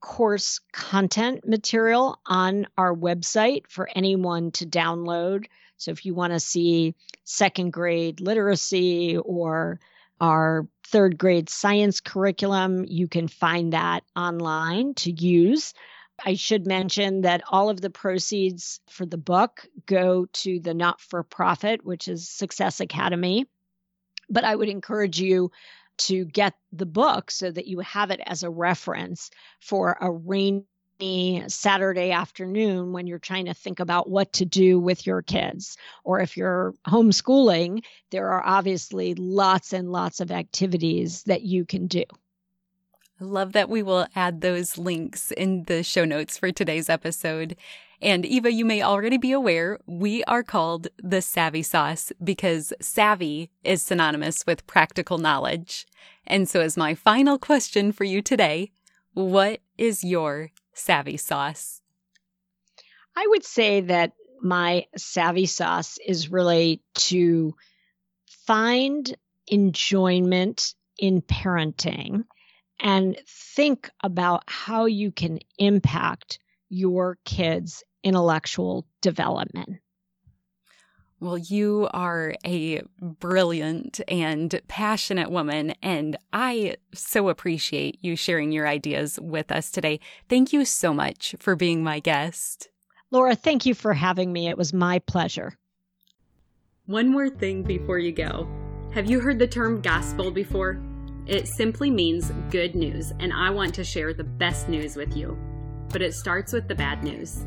[0.00, 5.46] course content material on our website for anyone to download.
[5.76, 6.94] So if you want to see
[7.24, 9.80] second grade literacy or
[10.20, 12.84] our third grade science curriculum.
[12.86, 15.74] You can find that online to use.
[16.24, 21.00] I should mention that all of the proceeds for the book go to the not
[21.00, 23.46] for profit, which is Success Academy.
[24.30, 25.50] But I would encourage you
[25.98, 30.10] to get the book so that you have it as a reference for a
[31.48, 35.76] Saturday afternoon when you're trying to think about what to do with your kids.
[36.04, 41.86] Or if you're homeschooling, there are obviously lots and lots of activities that you can
[41.86, 42.04] do.
[43.20, 47.56] I love that we will add those links in the show notes for today's episode.
[48.02, 53.50] And Eva, you may already be aware, we are called the Savvy Sauce because savvy
[53.64, 55.86] is synonymous with practical knowledge.
[56.26, 58.72] And so, as my final question for you today,
[59.14, 61.80] what is your savvy sauce?
[63.16, 64.12] I would say that
[64.42, 67.54] my savvy sauce is really to
[68.46, 69.16] find
[69.48, 72.24] enjoyment in parenting
[72.80, 79.78] and think about how you can impact your kids' intellectual development.
[81.18, 88.68] Well, you are a brilliant and passionate woman, and I so appreciate you sharing your
[88.68, 89.98] ideas with us today.
[90.28, 92.68] Thank you so much for being my guest.
[93.10, 94.48] Laura, thank you for having me.
[94.48, 95.56] It was my pleasure.
[96.84, 98.46] One more thing before you go.
[98.92, 100.82] Have you heard the term gospel before?
[101.26, 105.38] It simply means good news, and I want to share the best news with you.
[105.88, 107.46] But it starts with the bad news.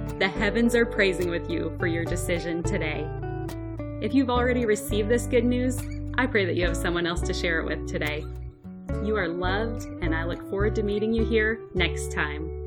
[0.21, 3.07] The heavens are praising with you for your decision today.
[4.03, 5.79] If you've already received this good news,
[6.15, 8.23] I pray that you have someone else to share it with today.
[9.03, 12.60] You are loved, and I look forward to meeting you here next time.